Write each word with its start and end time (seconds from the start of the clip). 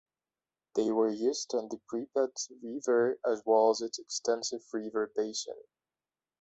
They 0.73 0.89
were 0.89 1.11
used 1.11 1.53
on 1.53 1.69
the 1.69 1.79
Pripyat 1.87 2.49
River, 2.63 3.19
as 3.23 3.43
well 3.45 3.69
as 3.69 3.81
its 3.81 3.99
extensive 3.99 4.61
river 4.73 5.11
basin. 5.15 5.61